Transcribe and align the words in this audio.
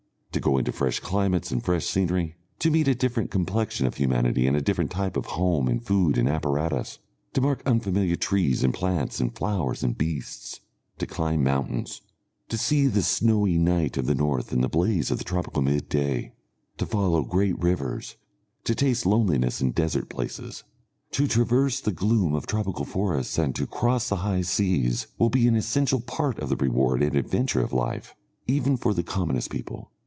To 0.33 0.39
go 0.39 0.57
into 0.57 0.71
fresh 0.71 1.01
climates 1.01 1.51
and 1.51 1.61
fresh 1.61 1.85
scenery, 1.85 2.37
to 2.59 2.71
meet 2.71 2.87
a 2.87 2.95
different 2.95 3.31
complexion 3.31 3.85
of 3.85 3.95
humanity 3.95 4.47
and 4.47 4.55
a 4.55 4.61
different 4.61 4.89
type 4.89 5.17
of 5.17 5.25
home 5.35 5.67
and 5.67 5.83
food 5.83 6.17
and 6.17 6.29
apparatus, 6.29 6.99
to 7.33 7.41
mark 7.41 7.61
unfamiliar 7.65 8.15
trees 8.15 8.63
and 8.63 8.73
plants 8.73 9.19
and 9.19 9.35
flowers 9.35 9.83
and 9.83 9.97
beasts, 9.97 10.61
to 10.99 11.05
climb 11.05 11.43
mountains, 11.43 12.01
to 12.47 12.57
see 12.57 12.87
the 12.87 13.01
snowy 13.03 13.57
night 13.57 13.97
of 13.97 14.05
the 14.05 14.15
North 14.15 14.53
and 14.53 14.63
the 14.63 14.69
blaze 14.69 15.11
of 15.11 15.17
the 15.17 15.25
tropical 15.25 15.61
midday, 15.61 16.31
to 16.77 16.85
follow 16.85 17.23
great 17.23 17.59
rivers, 17.59 18.15
to 18.63 18.73
taste 18.73 19.05
loneliness 19.05 19.59
in 19.59 19.71
desert 19.73 20.07
places, 20.07 20.63
to 21.11 21.27
traverse 21.27 21.81
the 21.81 21.91
gloom 21.91 22.33
of 22.33 22.47
tropical 22.47 22.85
forests 22.85 23.37
and 23.37 23.53
to 23.53 23.67
cross 23.67 24.07
the 24.07 24.15
high 24.15 24.41
seas, 24.41 25.07
will 25.17 25.29
be 25.29 25.45
an 25.49 25.57
essential 25.57 25.99
part 25.99 26.39
of 26.39 26.47
the 26.47 26.55
reward 26.55 27.03
and 27.03 27.17
adventure 27.17 27.61
of 27.61 27.73
life, 27.73 28.15
even 28.47 28.77
for 28.77 28.93
the 28.93 29.03
commonest 29.03 29.49
people.... 29.49 29.91